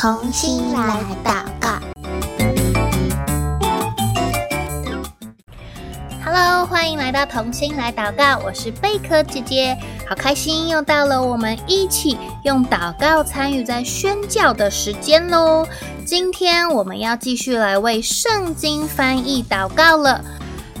[0.00, 1.78] 同心来祷告。
[6.24, 9.76] Hello，欢迎来到同心来祷告，我是贝壳姐姐，
[10.08, 15.68] 好开心又到了我们一起用祷告参与在宣教的时间喽。
[16.06, 20.24] 今天我们要继续来为圣经翻译祷告了。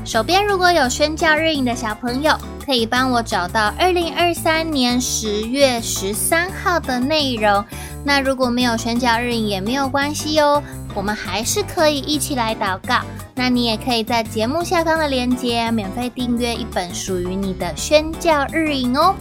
[0.02, 2.34] 手边如果有宣教日影的小朋友，
[2.64, 7.62] 可以帮我找到二零二三年十月十三号的内容。
[8.04, 10.62] 那如果没有宣教日影也没有关系哦，
[10.94, 13.00] 我们还是可以一起来祷告。
[13.34, 19.14] 那你也可以在节目下方的链接免费订阅一本属于你的宣教日影哦。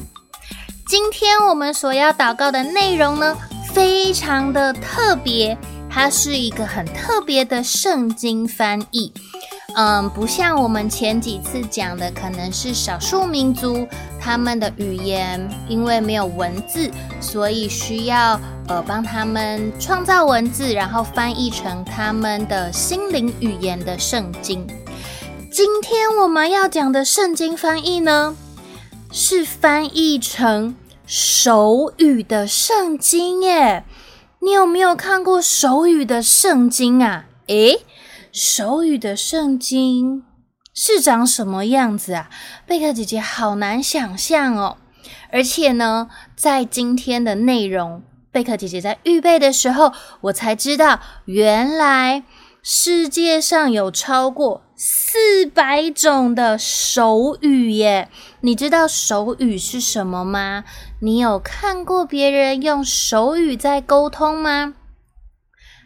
[0.88, 3.38] 今天我们所要祷告的内容呢，
[3.74, 5.58] 非常的特别，
[5.90, 9.14] 它是一个很特别的圣经翻译。
[9.82, 13.88] 嗯，不像我们前几次讲的，可能是少数民族
[14.20, 24.68] 他们的语言，因为没有文字，所以需要呃帮他们创造文字，然后翻译成他们的心灵语言的圣经。
[25.50, 28.36] 今天我们要讲的圣经翻译呢，
[29.14, 33.86] 是翻译成手语的圣经耶。
[34.42, 37.28] 你有没有看过手语的圣经啊？
[37.48, 37.80] 诶。
[38.32, 40.24] 手语的圣经
[40.74, 42.30] 是长什么样子啊？
[42.68, 44.78] 贝壳姐姐好难想象哦。
[45.32, 52.24] 而且呢，在今天的内容，贝壳姐姐在预备的时候，我才知道，原来
[52.62, 58.10] 世界上有超过四百种的手语耶。
[58.42, 60.64] 你知道手语是什么吗？
[61.02, 64.76] 你有看过别人用手语在沟通吗？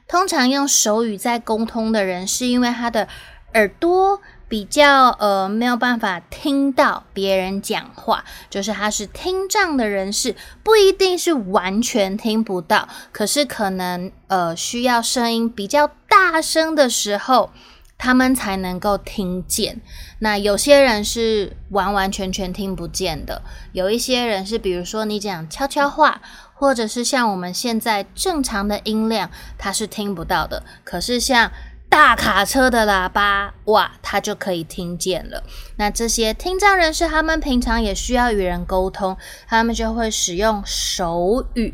[0.08, 3.08] 通常用手语在沟通的人，是因为他的
[3.54, 17.52] 耳朵比较呃没有办法听到别人讲话，就是他是听障的人士，不一定是完全听不到，可是可能呃需要声音比较大声的时候，
[17.98, 19.82] 他们才能够听见。
[20.24, 23.42] 那有些人是完完全全听不见的，
[23.74, 26.22] 有一些人是比如说你讲悄悄话。
[26.56, 30.64] 或者是像我们现在正常的音量，他是听不到的。
[30.86, 31.52] 可是像
[31.90, 35.44] 大卡车的喇叭，哇，他就可以听见了。
[35.76, 41.74] 那这些听障人士，他们平常也需要与人沟通，他们就会使用手语。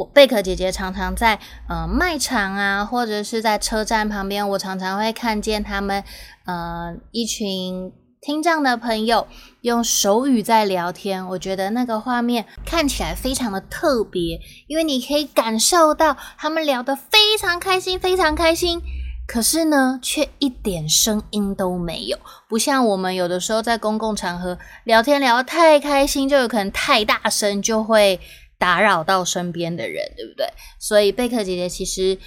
[0.00, 1.38] 我贝壳姐姐常常在
[1.68, 6.02] 呃卖场啊，或者是在车站旁边，我常常会看见他们
[6.46, 7.92] 呃一群。
[8.22, 9.26] 听障的朋友
[9.62, 18.82] 用手语在聊天，我觉得那个画面看起来非常的特别，因为你可以感受到他们聊得非常开心，非常开心。
[19.26, 28.20] 可是呢，却一点声音都没有，不像我们有的时候在公共场合聊天聊得太开心，就有可能太大声，就会
[28.60, 30.46] 打扰到身边的人，对不对？
[30.78, 32.18] 所以贝克姐姐其实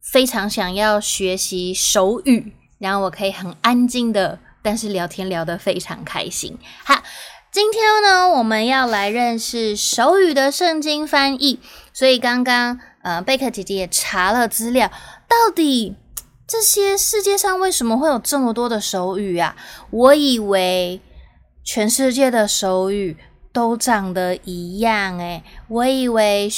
[0.00, 4.38] 非常想要学习手语，然后我可以很安静的。
[4.64, 6.56] 但是聊天聊得非常开心。
[6.84, 7.02] 好，
[7.50, 11.58] 今天呢，我们要来认识手语的圣经翻译。
[11.92, 14.88] 所以刚刚呃，贝克姐姐也查了资料，
[15.26, 15.96] 到底
[16.46, 19.56] 这些世界上为什么会有这么多的手语啊？
[19.90, 21.00] 我以为
[21.64, 23.16] 全世界的手语
[23.52, 26.48] 都长得一样诶，我以为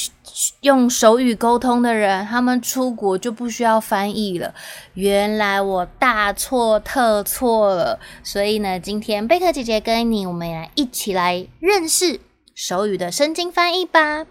[0.61, 4.55] 用手语沟通的人，他们出国就不需要翻译了。
[4.95, 7.99] 原来我大错特错了。
[8.23, 12.21] 所以呢，今天贝克姐姐跟你，我们来一起来认识
[12.55, 14.27] 手语的圣经翻译吧。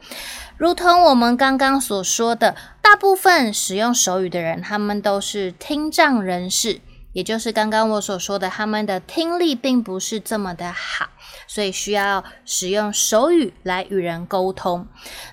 [0.56, 6.80] 如同我们刚刚所说的，大部分使用手语的人，他们都是听障人士。
[7.14, 11.10] 也就是刚刚我所说的，他们的听力并不是这么的好，
[11.48, 14.88] 所以需要使用手语来与人沟通。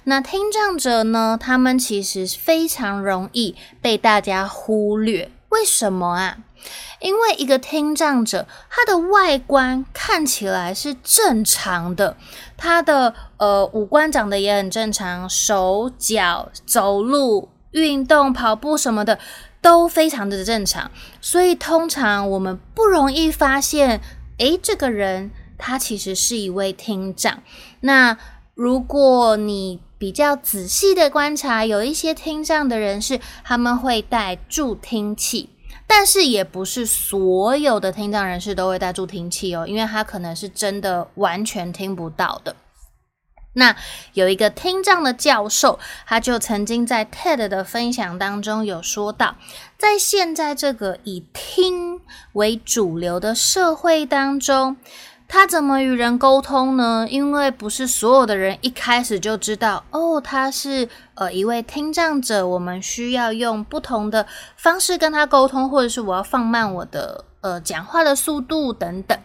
[0.05, 5.33] 那听障者呢，他们其实非常容易被大家忽略。
[5.49, 6.37] 为什么啊？
[7.01, 12.15] 因为一个听障者，他的外观看起来是正常的，
[12.59, 19.19] 他的呃五官长得也很正常，手脚走路、运动、跑步什么的。
[19.63, 20.91] 都非常的正常，
[21.21, 24.01] 所以通常我们不容易发现，
[24.39, 27.43] 诶，这个人他其实是一位听障。
[27.81, 28.17] 那
[28.55, 35.51] 如果你比较仔细的观察，有一些听障的人士，他们会带助听器，
[35.87, 42.57] 但是也不是所有的听障人士都会带助听器哦，因为他可能是真的完全听不到的。
[43.55, 43.75] 那
[44.13, 49.35] 有一个听障的教授，他就曾经在 TED 的分享当中有说到，
[49.77, 52.01] 在现在这个以听
[52.35, 54.77] 为主流的社会当中，
[55.27, 57.07] 他怎么与人沟通呢？
[57.11, 64.27] 因为不是所有的人一开始就知道哦，他是呃一位听障者，我们需要用不同的
[64.57, 69.19] 方式跟他沟通，或者是我要放慢我的呃讲话的速度等等。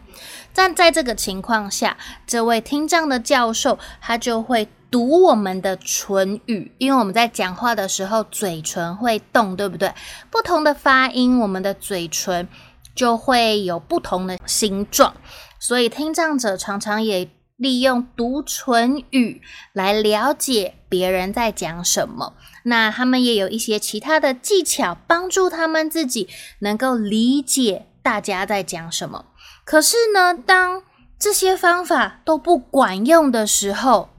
[0.56, 9.94] 但在这个情况下，这位听障的教授他就会读我们的唇语，因为我们在讲话的时候嘴唇会动，对不对？
[10.32, 12.48] 不同的发音，我们的嘴唇
[12.96, 15.14] 就会有不同的形状，
[15.60, 19.42] 所以听障者常常也利用读唇语
[19.74, 22.34] 来了解别人在讲什么。
[22.64, 26.30] 那他们也有一些其他的技巧，帮助他们自己
[26.60, 29.26] 能够理解大家在讲什么。
[29.66, 30.84] 可是呢，当
[31.20, 34.10] 这些方法都不管用的时候，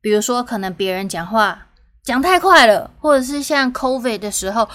[0.00, 1.66] 比如说可能别人讲话
[2.02, 4.68] 讲太快了，或者是像 COVID 的时候，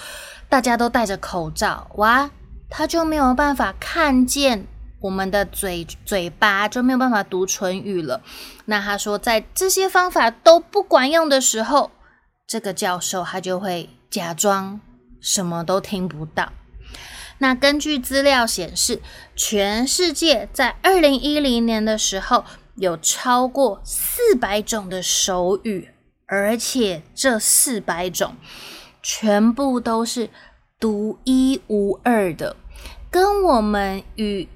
[0.48, 2.30] 大家都戴着口罩，哇，
[2.68, 4.66] 他就没有办法看见
[5.00, 8.20] 我们的嘴嘴巴，就没有办法读唇语了。
[8.66, 11.90] 那他说，在这些方法都不管用的时候，
[12.46, 14.80] 这个教授他就会假装
[15.20, 16.52] 什么都听不到。
[17.42, 19.00] 那根据资料显示，
[19.34, 22.44] 全世界在二零一零年的时候
[22.76, 25.88] 有超过四百种的手语，
[26.26, 28.36] 而且这四百种
[29.02, 30.28] 全部都是
[30.78, 32.56] 独一无二的，
[33.10, 34.46] 跟我们与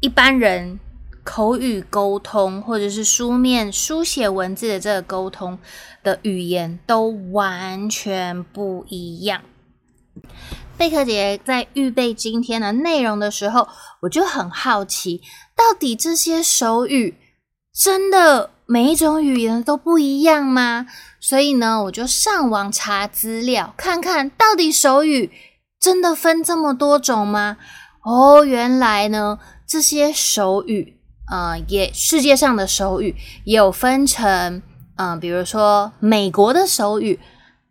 [0.00, 0.80] 一般人
[1.22, 5.58] 口语沟通或者是书面书写文字的这个沟通
[6.02, 9.42] 的语言都完全不一样。
[10.76, 13.66] 贝克姐在预备今天的内容的时候，
[14.02, 15.22] 我就很好奇，
[15.56, 17.16] 到底这些手语
[17.72, 20.86] 真的每一种语言都不一样吗？
[21.18, 25.32] 所以呢，我就上网查资料，看看到底手语
[25.80, 27.56] 真的分这么多种吗？
[28.04, 30.98] 哦，原来呢，这些手语，
[31.32, 34.62] 呃，也世界上的手语也有分成，
[34.96, 37.18] 嗯、比如说美国的手语。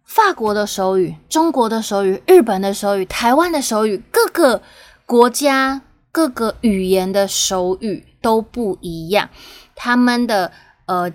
[0.06, 4.62] 法国的手语、中国的手语、日本的手语、台湾的手语，各个
[5.06, 5.81] 国家
[6.12, 9.30] 各个语言的手语都不一样，
[9.75, 10.52] 他们的
[10.86, 11.12] 呃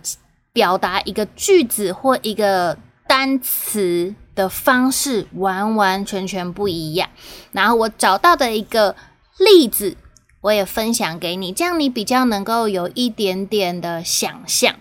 [0.53, 2.77] 表达一个句子或一个
[3.07, 7.09] 单词的方式完完全全不一样。
[7.53, 8.97] 然后我找到的一个
[9.39, 9.97] 例子，
[10.41, 14.75] 我也分享给你，这样你比较能够有一点点的想象。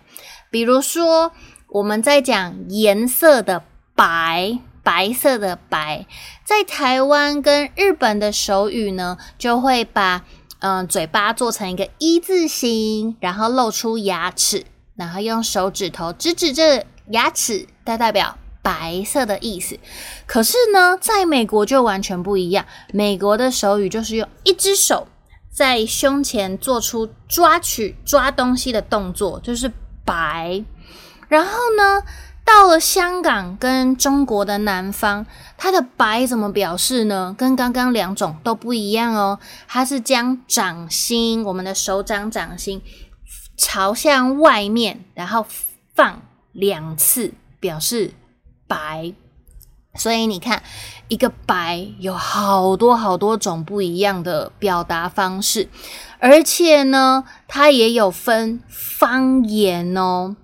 [0.50, 1.32] 比如说，
[1.68, 3.64] 我们在讲颜色的。
[4.00, 6.06] 白，白色的白，
[6.46, 10.24] 在台湾跟日本的手语呢，就会把
[10.60, 14.66] 嗯、嘴巴做成一个一字形，然后露出牙齿，
[14.96, 19.78] 然后用手指头指指这牙齿，代代表白色的意思。
[20.26, 25.10] 可是呢，在美国就完全不一样，美国的手语就是用一只手
[25.52, 29.70] 在胸前做出抓取抓东西的动作，就是
[30.06, 30.64] 白，
[31.28, 32.02] 然后呢，
[32.50, 35.24] 到了香港跟中国的南方，
[35.56, 37.36] 它的白怎么表示呢？
[37.38, 39.38] 跟刚刚两种都不一样哦。
[39.68, 42.82] 它是将掌心，我们的手掌掌心
[43.56, 45.46] 朝向外面，然后
[45.94, 48.16] 放两次，表示
[48.68, 49.14] 白。
[49.94, 50.64] 所以你看，
[51.08, 55.70] 一个白有好多好多种不一样的表达方式，
[56.18, 60.36] 而且呢，它也有分方言哦。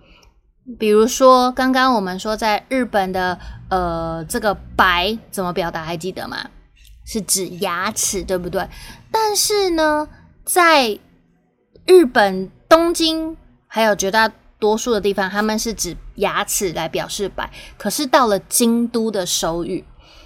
[0.80, 3.38] 比如说，刚刚我们说在日本的
[3.70, 5.84] 呃，这个白怎么表达？
[5.84, 6.50] 还记得吗？
[7.06, 8.68] 是指牙齿，对不对？
[9.12, 10.08] 但是呢，
[10.44, 10.98] 在
[11.86, 17.52] 日本东京还有绝大多数的地方，他们是指牙齿来表示白。
[17.78, 19.86] 可是到了京都的手语，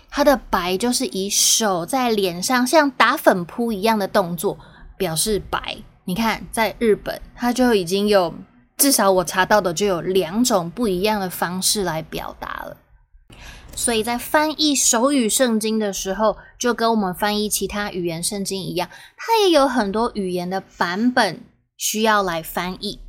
[0.09, 4.57] 它的白就是以手在脸上像打粉扑一样的动作
[4.97, 5.79] 表示白。
[6.05, 8.33] 你看，在日本，它就已经有。
[8.79, 12.77] 至少我查到的就有两种不一样的方式来表达了，
[13.75, 21.41] 所以在翻译手语圣经的时候，就跟我们翻译其他语言圣经一样，它也有很多语言的版本
[21.75, 22.99] 需要来翻译。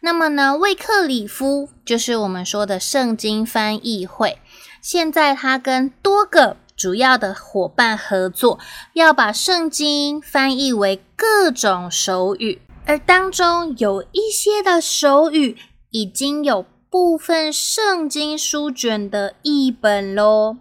[0.00, 4.38] 那么呢，卫克里夫就是我们说的圣经翻译会，
[4.82, 8.58] 现在他跟多个主要的伙伴合作，
[8.92, 12.60] 要把圣经翻译为各种手语。
[12.88, 15.58] 而当中有一些的手语
[15.90, 20.56] 已经有部分圣经书卷的译本喽。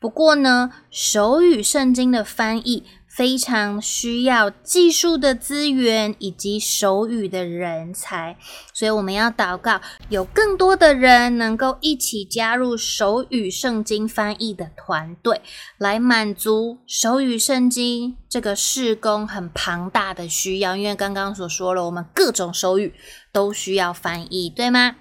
[0.00, 2.82] 不过呢，手语圣经的翻译
[3.20, 8.38] 非常需要技术的资源以及手语的人才，
[8.72, 15.42] 所以我们要祷告，有更多的人能够一起加入手语圣经翻译的团队，
[15.76, 20.74] 来满足手语圣经这个事工很庞大的需要。
[20.74, 22.94] 因为刚刚所说了，我们各种手语
[23.30, 24.96] 都需要翻译，对吗？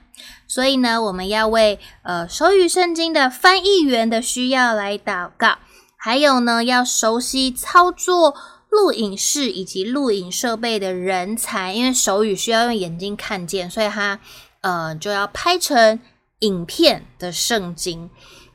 [0.45, 5.59] 所以呢，我们要为呃手语圣经的翻译员的需要来祷告。
[6.01, 8.33] 还有呢，要熟悉操作
[8.69, 14.21] 录影室以及录影设备的人才，因为手语需要用眼睛看见，所以他
[14.61, 15.99] 呃就要拍成
[16.39, 18.09] 影片的圣经。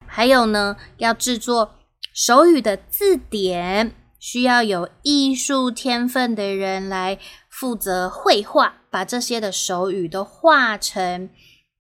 [0.06, 1.74] 还有呢，要制作
[2.14, 7.18] 手语的字典，需要有艺术天分的人来
[7.50, 11.28] 负责绘画，把这些的手语都画成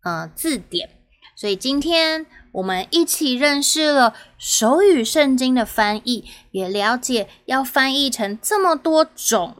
[0.02, 0.90] 呃字典。
[1.34, 2.26] 所以今天。
[2.54, 9.56] 我们一起认识了手语圣经的翻译，也了解要翻译成这么多种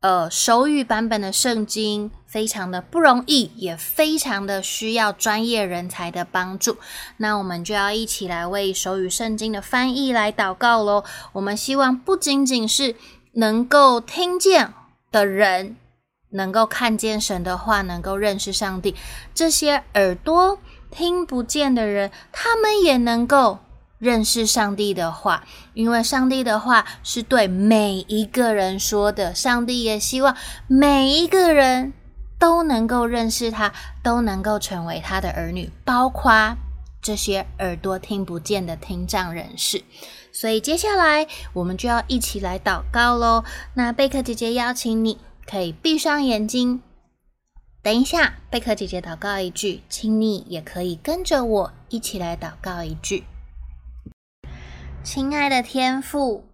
[0.00, 6.76] 呃手语版本的圣经，非常的不容易，也非常的需要专业人才的帮助。
[7.16, 11.02] 那我们就要一起来为手语圣经的翻译来祷告喽。
[11.32, 12.94] 我们希望不仅仅是
[13.32, 14.74] 能够听见
[15.10, 15.76] 的人，
[16.32, 18.94] 能够看见神的话，能够认识上帝，
[19.34, 20.58] 这些耳朵。
[20.94, 23.58] 听不见的人，他们也能够
[23.98, 29.34] 认识上帝的话，因为上帝的话是对每一个人说的。
[29.34, 30.36] 上帝也希望
[30.68, 31.92] 每一个人
[32.38, 33.72] 都能够认识他，
[34.02, 36.56] 都能够成为他的儿女，包括
[37.02, 39.82] 这些耳朵听不见的听障人士。
[40.32, 43.44] 所以接下来我们就要一起来祷告喽。
[43.74, 46.82] 那贝克姐姐邀请你，可以闭上眼睛。
[47.84, 53.24] 等一下，贝壳姐姐祷告一句，请你也可以跟着我一起来祷告一句。
[55.02, 56.48] 亲爱的天父，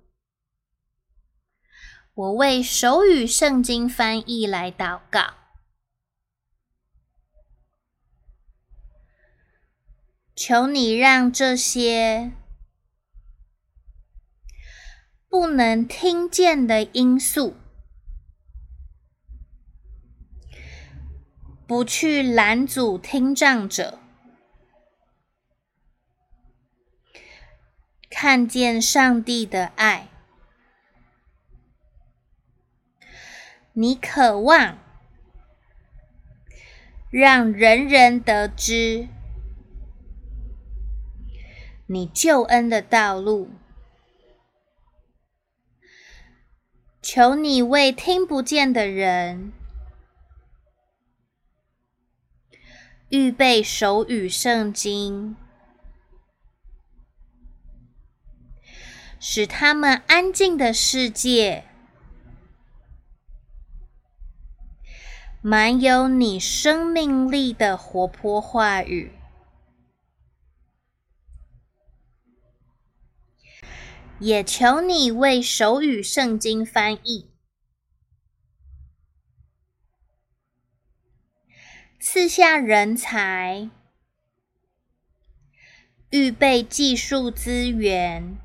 [2.15, 5.35] 我为手语圣经翻译来祷告，
[10.35, 12.33] 求你让这些
[15.29, 17.55] 不能听见的因素。
[21.71, 24.01] 不去拦阻听障者
[28.11, 30.09] 看见上帝的爱。
[33.75, 34.79] 你渴望
[37.09, 39.07] 让人人得知
[41.87, 43.49] 你救恩的道路。
[47.01, 49.60] 求你为听不见的人。
[53.11, 55.35] 预备手语圣经，
[59.19, 61.65] 使他们安静的世界。
[65.43, 69.11] 满有你生命力的活泼话语，
[74.21, 77.30] 也求你为手语圣经翻译。
[82.03, 83.69] 赐下人才，
[86.09, 88.39] 预备技术资源，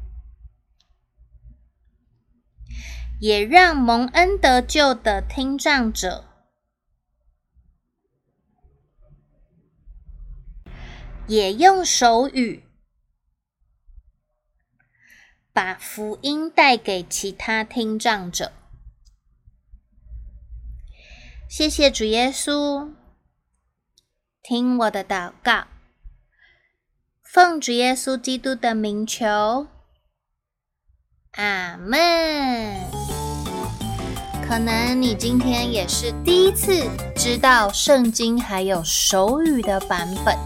[3.22, 6.26] 也让蒙恩得救的听障者，
[11.26, 12.62] 也用手语
[15.54, 18.52] 把福音带给其他听障者。
[21.48, 22.94] 谢谢主耶稣。
[24.48, 25.64] 听我的祷告，
[27.24, 29.66] 奉主耶稣基督的名求，
[31.32, 32.76] 阿门。
[34.48, 40.38] 可能你今天也是第一次知道圣经还有手语的版本。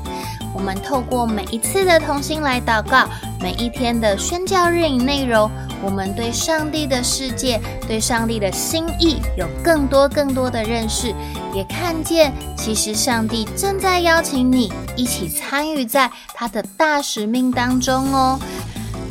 [0.55, 3.05] 我们透过每一次的同心来祷告，
[3.41, 5.51] 每一天的宣教日影内容，
[5.83, 11.13] 我们对上帝的世界、对上帝的心意有更多更多的认识，
[11.53, 18.39] 也看见其实上帝正在邀请你一起参与在他的大使命当中哦。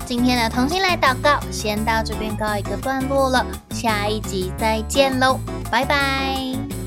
[0.06, 5.38] 今天的同心来祷告，先到这边告一个段落了，下一集再见喽，
[5.70, 6.77] 拜拜。